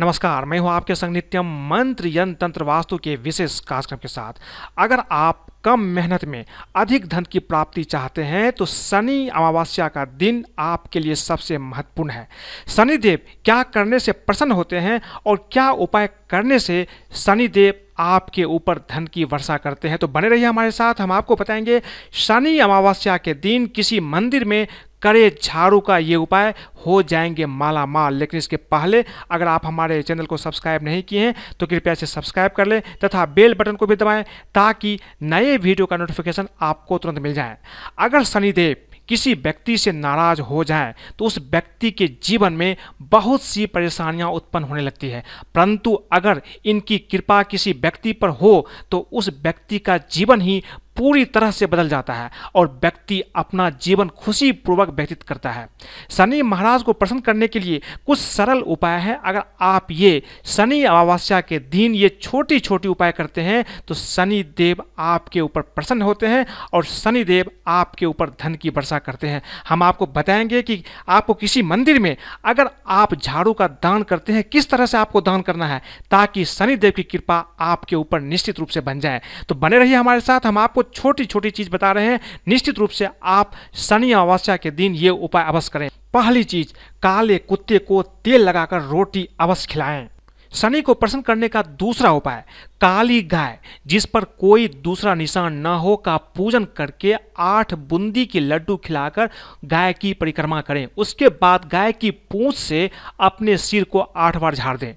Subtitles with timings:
[0.00, 4.40] नमस्कार, मैं हूँ आपके संग नित्यम मंत्र यंत्र तंत्र वास्तु के विशेष कार्यक्रम के साथ।
[4.78, 6.44] अगर आप कम मेहनत में
[6.76, 12.10] अधिक धन की प्राप्ति चाहते हैं तो शनि अमावस्या का दिन आपके लिए सबसे महत्वपूर्ण
[12.10, 12.28] है।
[12.68, 18.78] शनिदेव क्या करने से प्रसन्न होते हैं और क्या उपाय करने से शनिदेव आपके ऊपर
[18.90, 19.98] धन की वर्षा करते हैं?
[19.98, 21.80] तो बने रहिए हमारे साथ, हम आपको बताएँगे,
[22.12, 24.66] शनि अमावस्या के दिन किसी मंदिर में
[25.04, 26.54] करे झाड़ू का ये उपाय
[26.86, 31.26] हो जाएँगे माला माल लेकिन इसके पहले अगर आप हमारे चैनल को सब्सक्राइब नहीं किए
[31.26, 34.24] हैं तो कृपया इसे सब्सक्राइब कर लें तथा बेल बटन को भी दबाएँ
[34.54, 37.56] ताकि नए वीडियो का नोटिफिकेशन आपको तुरंत मिल जाए।
[37.98, 38.76] अगर शनिदेव
[39.08, 44.28] किसी व्यक्ति से नाराज़ हो जाए तो उस व्यक्ति के जीवन में बहुत सी परेशानियाँ
[44.30, 45.22] उत्पन्न होने लगती है।
[45.54, 48.54] परंतु अगर इनकी कृपा किसी व्यक्ति पर हो
[48.90, 50.62] तो उस व्यक्ति का जीवन ही
[50.96, 55.68] पूरी तरह से बदल जाता है और व्यक्ति अपना जीवन खुशी पूर्वक व्यतीत करता है।
[56.10, 60.82] शनि महाराज को प्रसन्न करने के लिए कुछ सरल उपाय है। अगर आप ये शनि
[60.84, 66.02] अमावस्या के दिन ये छोटी छोटी उपाय करते हैं तो शनि देव आपके ऊपर प्रसन्न
[66.02, 70.62] होते हैं और शनि देव आपके ऊपर धन की वर्षा करते हैं। हम आपको बताएँगे
[70.62, 74.98] कि आपको किसी मंदिर में अगर आप झाड़ू का दान करते हैं, किस तरह से
[74.98, 75.80] आपको दान करना है,
[76.10, 79.94] ताकि शनि देव की कृपा आपके ऊपर निश्चित रूप से बन जाए। तो बने रहिए
[79.94, 84.12] हमारे साथ, हम आपको छोटी छोटी चीज़ बता रहे हैं। निश्चित रूप से आप शनि
[84.12, 89.28] अमावस्या के दिन ये उपाय अवश्य करें। पहली चीज़, काले कुत्ते को तेल लगाकर रोटी
[89.40, 90.08] अवश्य खिलाएँ।
[90.52, 92.44] शनि को प्रसन्न करने का दूसरा उपाय,
[92.80, 98.40] काली गाय, जिस पर कोई दूसरा निशान न हो का पूजन करके आठ बूंदी के
[98.40, 99.30] लड्डू खिलाकर
[99.64, 102.90] गाय की परिक्रमा करें। उसके बाद गाय की पूंछ से
[103.20, 104.94] अपने सिर को आठ बार झाड़ दें।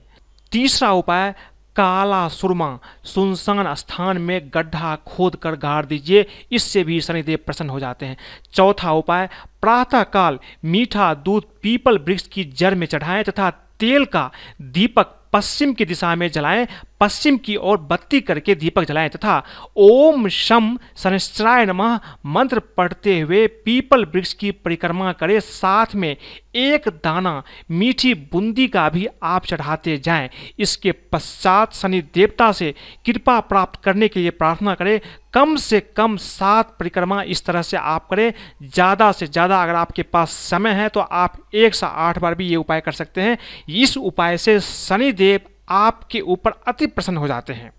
[0.51, 1.35] तीसरा उपाय
[1.77, 2.67] काला सुरमा
[3.03, 8.17] सुनसान स्थान में गड्ढा खोद कर गाड़ दीजिए, इससे भी शनिदेव प्रसन्न हो जाते हैं।
[8.53, 9.29] चौथा उपाय,
[9.61, 14.29] प्रातःकाल मीठा दूध पीपल वृक्ष की जड़ में चढ़ाएँ तथा तेल का
[14.61, 16.65] दीपक पश्चिम की दिशा में जलाएँ
[17.01, 19.41] पश्चिम की ओर बत्ती करके दीपक जलाएँ तथा
[19.77, 26.15] ओम शम शनिश्चराय नमः मंत्र पढ़ते हुए पीपल वृक्ष की परिक्रमा करें। साथ में
[26.55, 27.41] एक दाना
[27.71, 32.73] मीठी बूंदी का भी आप चढ़ाते जाएँ। इसके पश्चात शनि देवता से
[33.05, 34.99] कृपा प्राप्त करने के लिए प्रार्थना करें।
[35.33, 38.31] कम से कम सात परिक्रमा इस तरह से आप करें।
[38.63, 42.47] ज़्यादा से ज़्यादा अगर आपके पास समय है तो आप एक से आठ बार भी
[42.47, 43.37] ये उपाय कर सकते हैं।
[43.75, 45.39] इस उपाय से शनिदेव
[45.69, 47.71] आपके ऊपर अति प्रसन्न हो जाते हैं।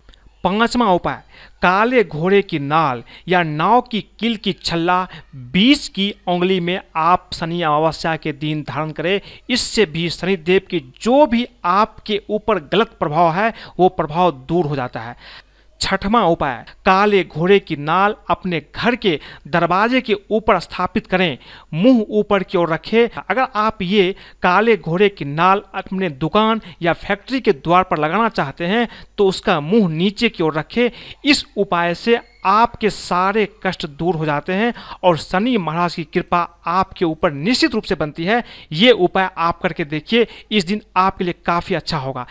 [0.43, 1.23] पांचवा उपाय,
[1.61, 7.29] काले घोड़े की नाल या नाव की किल की छल्ला बीस की उंगली में आप
[7.33, 12.95] शनि अमावस्या के दिन धारण करें। इससे भी शनिदेव की जो भी आपके ऊपर गलत
[12.99, 15.15] प्रभाव है, वो प्रभाव दूर हो जाता है।
[15.81, 21.37] छठवां उपाय, काले घोड़े की नाल अपने घर के दरवाजे के ऊपर स्थापित करें,
[21.73, 26.93] मुँह ऊपर की ओर रखें। अगर आप ये काले घोड़े की नाल अपने दुकान या
[26.95, 30.89] फैक्ट्री के द्वार पर लगाना चाहते हैं तो उसका मुँह नीचे की ओर रखें।
[31.25, 34.73] इस उपाय से आपके सारे कष्ट दूर हो जाते हैं
[35.03, 39.59] और शनि महाराज की कृपा आपके ऊपर निश्चित रूप से बनती है। ये उपाय आप
[39.61, 42.25] करके देखिए, इस दिन आपके लिए काफ़ी अच्छा होगा।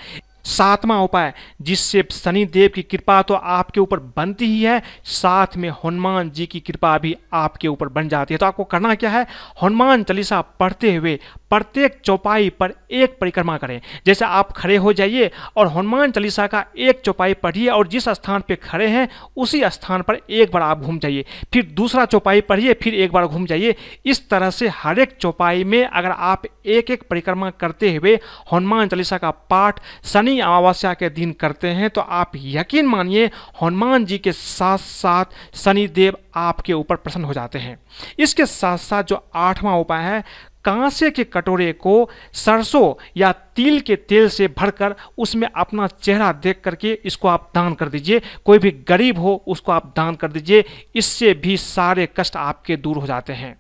[0.49, 1.33] सातवां उपाय,
[1.63, 6.47] जिससे शनि देव की कृपा तो आपके ऊपर बनती ही है, साथ में हनुमान जी
[6.47, 9.27] की कृपा भी आपके ऊपर बन जाती है। तो आपको करना क्या है?
[9.63, 11.19] हनुमान चालीसा पढ़ते हुए
[11.51, 16.65] प्रत्येक चौपाई पर एक परिक्रमा करें। जैसे आप खड़े हो जाइए और हनुमान चालीसा का
[16.79, 20.81] एक चौपाई पढ़िए और जिस स्थान पर खड़े हैं, उसी स्थान पर एक बार आप
[20.81, 24.99] घूम जाइए। फिर दूसरा चौपाई पढ़िए, फिर एक बार घूम जाइए। इस तरह से हर
[24.99, 28.15] एक चौपाई में अगर आप एक एक परिक्रमा करते हुए
[28.53, 33.31] हनुमान चालीसा का पाठ शनि अमावस्या के दिन करते हैं तो आप यकीन मानिए
[33.63, 37.79] हनुमान जी के साथ साथ शनिदेव आपके ऊपर प्रसन्न हो जाते हैं।
[38.19, 40.23] इसके साथ साथ जो आठवां उपाय है
[40.65, 46.61] कांसे के कटोरे को सरसों या तिल के तेल से भरकर उसमें अपना चेहरा देख
[46.65, 50.65] करके इसको आप दान कर दीजिए। कोई भी गरीब हो, उसको आप दान कर दीजिए।
[50.95, 53.57] इससे भी सारे कष्ट आपके दूर हो जाते हैं।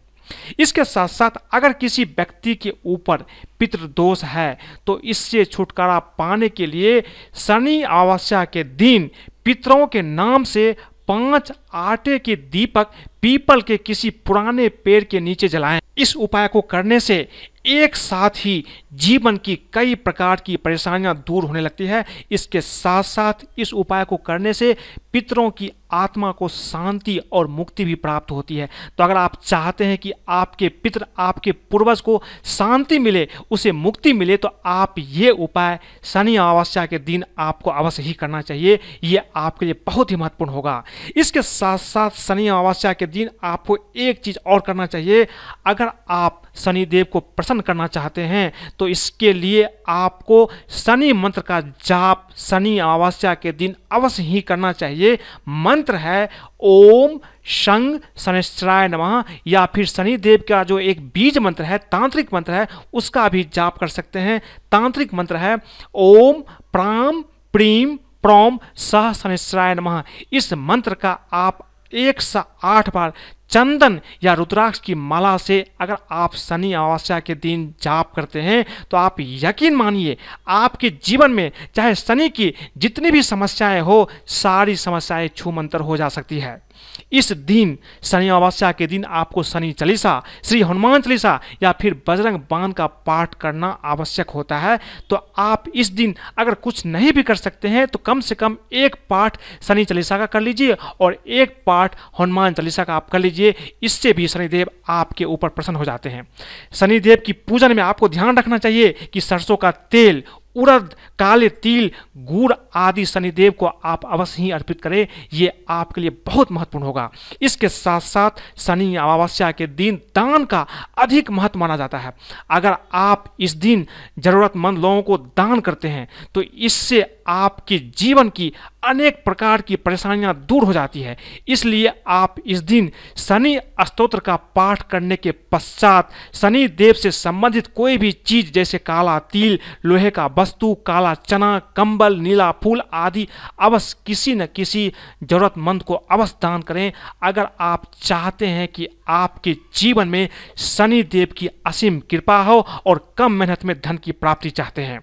[0.58, 3.24] इसके साथ साथ अगर किसी व्यक्ति के ऊपर
[3.58, 7.00] पितृदोष है तो इससे छुटकारा पाने के लिए
[7.36, 9.10] शनि अमावस्या के दिन
[9.44, 10.74] पितरों के नाम से
[11.08, 12.90] पाँच आटे के दीपक
[13.22, 17.26] पीपल के किसी पुराने पेड़ के नीचे जलाएँ। इस उपाय को करने से
[17.66, 23.02] एक साथ ही जीवन की कई प्रकार की परेशानियाँ दूर होने लगती है। इसके साथ
[23.02, 24.76] साथ इस उपाय को करने से
[25.12, 28.68] पितरों की आत्मा को शांति और मुक्ति भी प्राप्त होती है।
[28.98, 34.12] तो अगर आप चाहते हैं कि आपके पितर आपके पूर्वज को शांति मिले, उसे मुक्ति
[34.12, 39.22] मिले तो आप ये उपाय शनि अमावस्या के दिन आपको अवश्य ही करना चाहिए। ये
[39.36, 40.82] आपके लिए बहुत ही महत्वपूर्ण होगा।
[41.16, 45.26] इसके साथ साथ शनि अमावस्या के दिन आपको एक चीज़ और करना चाहिए।
[45.66, 51.60] अगर आप शनिदेव को प्रसन्न करना चाहते हैं तो इसके लिए आपको शनि मंत्र का
[51.60, 56.28] जाप, शनि अमावस्या के दिन अवश्य ही करना चाहिए। मंत्र है,
[56.60, 62.52] ओम शंग शनिश्चराय नमः, या फिर शनिदेव का जो एक बीज मंत्र है, तांत्रिक मंत्र
[62.52, 64.40] है, उसका भी जाप कर सकते हैं।
[64.72, 65.58] तांत्रिक मंत्र है,
[65.94, 66.42] ओम
[66.72, 67.22] प्राम
[67.52, 70.02] प्रीम प्रोम सह शनिश्चराय नमः।
[70.32, 71.58] इस मंत्र का आप
[71.92, 73.12] एक सा आठ बार
[73.50, 78.64] चंदन या रुद्राक्ष की माला से अगर आप शनि अमावस्या के दिन जाप करते हैं
[78.90, 80.16] तो आप यकीन मानिए,
[80.48, 86.08] आपके जीवन में चाहे शनि की जितनी भी समस्याएँ हो, सारी समस्याएँ छूमंतर हो जा
[86.08, 86.67] सकती है।
[87.12, 92.38] इस दिन शनि अमावस्या के दिन आपको शनि चालीसा, श्री हनुमान चालीसा या फिर बजरंग
[92.50, 94.78] बाण का पाठ करना आवश्यक होता है।
[95.10, 98.56] तो आप इस दिन अगर कुछ नहीं भी कर सकते हैं तो कम से कम
[98.72, 103.18] एक पाठ शनि चालीसा का कर लीजिए और एक पाठ हनुमान चालीसा का आप कर
[103.18, 106.26] लीजिए। इससे भी शनिदेव आपके ऊपर प्रसन्न हो जाते हैं।
[106.72, 110.22] शनिदेव की पूजन में आपको ध्यान रखना चाहिए कि सरसों का तेल
[110.58, 116.10] उड़द काले तिल, गुड़ आदि शनिदेव को आप अवश्य ही अर्पित करें। ये आपके लिए
[116.26, 117.10] बहुत महत्वपूर्ण होगा।
[117.42, 120.66] इसके साथ साथ शनि अमावस्या के दिन दान का
[120.98, 122.12] अधिक महत्व माना जाता है।
[122.50, 123.86] अगर आप इस दिन
[124.18, 128.52] ज़रूरतमंद लोगों को दान करते हैं तो इससे आपके जीवन की
[128.84, 131.16] अनेक प्रकार की परेशानियाँ दूर हो जाती है।
[131.48, 137.66] इसलिए आप इस दिन शनि स्तोत्र का पाठ करने के पश्चात शनि देव से संबंधित
[137.66, 143.28] कोई भी चीज़ जैसे काला तिल, लोहे का वस्तु, काला चना, कंबल, नीला फूल आदि
[143.60, 144.92] अवश्य किसी न किसी
[145.22, 146.92] जरूरतमंद को अवश्य दान करें।
[147.22, 153.14] अगर आप चाहते हैं कि आपके जीवन में शनि देव की असीम कृपा हो और
[153.18, 155.00] कम मेहनत में धन की प्राप्ति चाहते हैं।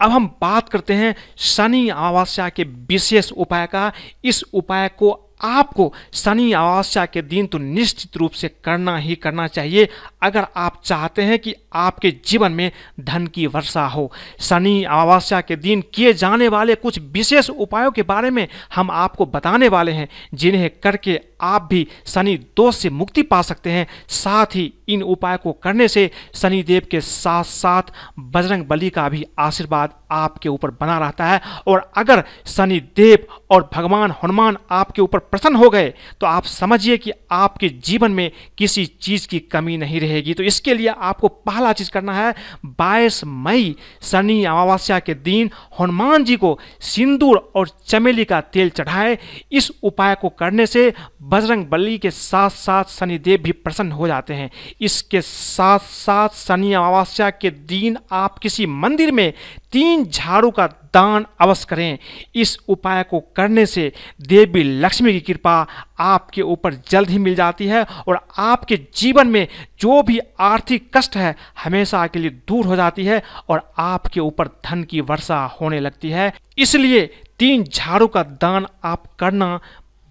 [0.00, 3.92] अब हम बात करते हैं शनि अमावस्या के विशेष उपाय का।
[4.24, 9.46] इस उपाय को आपको शनि अमावस्या के दिन तो निश्चित रूप से करना ही करना
[9.46, 9.88] चाहिए।
[10.22, 12.70] अगर आप चाहते हैं कि आपके जीवन में
[13.00, 18.02] धन की वर्षा हो, शनि अमावस्या के दिन किए जाने वाले कुछ विशेष उपायों के
[18.02, 23.22] बारे में हम आपको बताने वाले हैं, जिन्हें करके आप भी शनि दोष से मुक्ति
[23.22, 28.64] पा सकते हैं। साथ ही इन उपाय को करने से शनिदेव के साथ साथ बजरंग
[28.64, 34.56] बली का भी आशीर्वाद आपके ऊपर बना रहता है। और अगर शनिदेव और भगवान हनुमान
[34.70, 39.38] आपके ऊपर प्रसन्न हो गए तो आप समझिए कि आपके जीवन में किसी चीज़ की
[39.40, 42.34] कमी नहीं रहेगी। तो इसके लिए आपको पहला चीज़ करना है
[42.78, 45.50] 22 मई शनि अमावस्या के दिन
[45.80, 49.18] हनुमान जी को सिंदूर और चमेली का तेल चढ़ाए।
[49.52, 50.92] इस उपाय को करने से
[51.22, 54.50] बजरंग बली के साथ साथ शनिदेव भी प्रसन्न हो जाते हैं।
[54.80, 59.32] इसके साथ साथ शनि अमावस्या के दिन आप किसी मंदिर में
[59.72, 61.98] तीन झाड़ू का दान अवश्य करें।
[62.34, 65.66] इस उपाय को करने से देवी लक्ष्मी की कृपा
[65.98, 69.46] आपके ऊपर जल्द ही मिल जाती है और आपके जीवन में
[69.80, 71.34] जो भी आर्थिक कष्ट है
[71.64, 76.10] हमेशा के लिए दूर हो जाती है और आपके ऊपर धन की वर्षा होने लगती
[76.10, 77.06] है। इसलिए
[77.38, 79.60] तीन झाड़ू का दान आप करना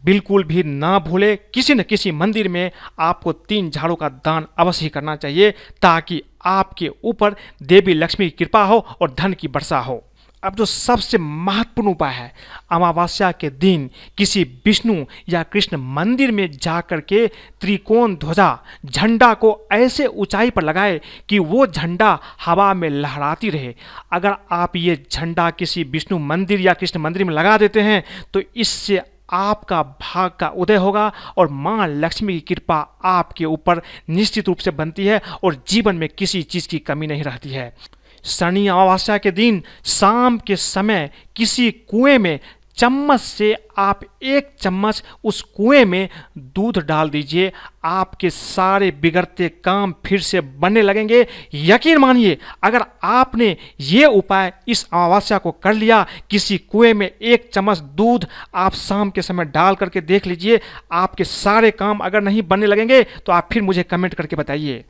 [0.05, 4.89] बिल्कुल भी ना भूले किसी न किसी मंदिर में आपको तीन झाड़ू का दान अवश्य
[4.89, 10.03] करना चाहिए ताकि आपके ऊपर देवी लक्ष्मी की कृपा हो और धन की वर्षा हो।
[10.43, 12.31] अब जो सबसे महत्वपूर्ण उपाय है,
[12.71, 14.95] अमावस्या के दिन किसी विष्णु
[15.29, 17.25] या कृष्ण मंदिर में जाकर के
[17.61, 20.99] त्रिकोण ध्वजा, झंडा को ऐसे ऊंचाई पर लगाए
[21.29, 23.73] कि वो झंडा हवा में लहराती रहे।
[24.11, 28.41] अगर आप ये झंडा किसी विष्णु मंदिर या कृष्ण मंदिर में लगा देते हैं तो
[28.55, 34.57] इससे आपका भाग का उदय होगा और माँ लक्ष्मी की कृपा आपके ऊपर निश्चित रूप
[34.57, 37.75] से बनती है और जीवन में किसी चीज़ की कमी नहीं रहती है।
[38.23, 42.39] शनि अमावस्या के दिन, शाम के समय किसी कुएँ में
[42.77, 47.51] चम्मच से आप एक चम्मच उस कुएँ में दूध डाल दीजिए।
[47.85, 54.85] आपके सारे बिगड़ते काम फिर से बनने लगेंगे। यकीन मानिए, अगर आपने ये उपाय इस
[54.93, 59.75] अमावस्या को कर लिया, किसी कुएँ में एक चम्मच दूध आप शाम के समय डाल
[59.75, 60.59] करके देख लीजिए।
[60.91, 64.83] आपके सारे काम अगर नहीं बनने लगेंगे तो आप फिर मुझे कमेंट करके बताइए।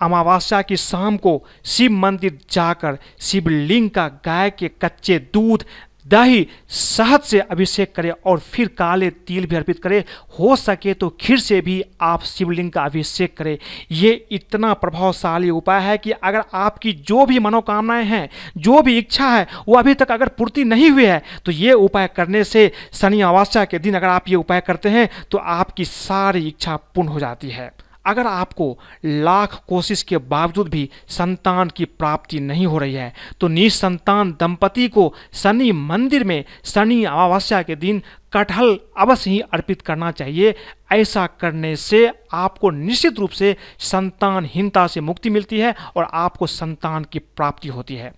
[0.00, 1.32] अमावस्या की शाम को
[1.64, 5.64] शिव मंदिर जाकर शिवलिंग का गाय के कच्चे दूध
[6.08, 10.02] दही शहद से अभिषेक करें और फिर काले तिल भी अर्पित करें।
[10.38, 13.56] हो सके तो खीर से भी आप शिवलिंग का अभिषेक करें।
[13.92, 19.28] ये इतना प्रभावशाली उपाय है कि अगर आपकी जो भी मनोकामनाएँ हैं, जो भी इच्छा
[19.28, 23.20] है, वो अभी तक अगर पूर्ति नहीं हुई है तो ये उपाय करने से शनि
[23.20, 27.20] अमावस्या के दिन अगर आप ये उपाय करते हैं तो आपकी सारी इच्छा पूर्ण हो
[27.20, 27.70] जाती है।
[28.06, 33.48] अगर आपको लाख कोशिश के बावजूद भी संतान की प्राप्ति नहीं हो रही है तो
[33.48, 38.02] निसंतान दंपति को शनि मंदिर में शनि अमावस्या के दिन
[38.32, 40.54] कटहल अवश्य ही अर्पित करना चाहिए।
[40.92, 47.04] ऐसा करने से आपको निश्चित रूप से संतानहीनता से मुक्ति मिलती है और आपको संतान
[47.04, 48.12] की प्राप्ति होती है।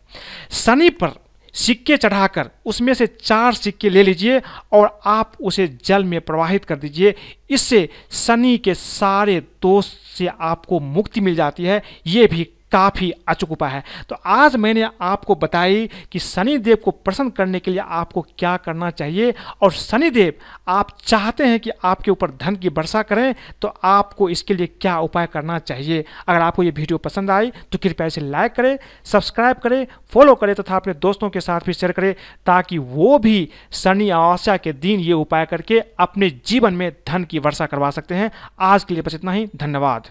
[0.50, 1.08] शनि पर
[1.54, 4.40] सिक्के चढ़ाकर उसमें से चार सिक्के ले लीजिए
[4.72, 7.14] और आप उसे जल में प्रवाहित कर दीजिए।
[7.50, 9.86] इससे शनि के सारे दोष
[10.18, 14.88] से आपको मुक्ति मिल जाती है। ये भी काफ़ी अचूक उपाय है। तो आज मैंने
[15.02, 20.32] आपको बताई कि शनिदेव को प्रसन्न करने के लिए आपको क्या करना चाहिए और शनिदेव,
[20.68, 24.98] आप चाहते हैं कि आपके ऊपर धन की वर्षा करें तो आपको इसके लिए क्या
[25.00, 26.04] उपाय करना चाहिए?
[26.28, 30.54] अगर आपको ये वीडियो पसंद आई तो कृपया इसे लाइक करें, सब्सक्राइब करें, फॉलो करें
[30.54, 32.14] तथा अपने दोस्तों के साथ भी शेयर करें,
[32.46, 37.38] ताकि वो भी शनि अमावस्या के दिन ये उपाय करके अपने जीवन में धन की
[37.40, 40.08] वर्षा करवा सकते हैं। आज के लिए बस इतना ही, धन्यवाद।